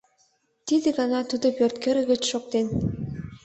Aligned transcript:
Тиде 0.67 0.89
гана 0.99 1.19
тудо 1.29 1.47
пӧрткӧргӧ 1.57 2.03
гыч 2.11 2.21
шоктен. 2.31 2.67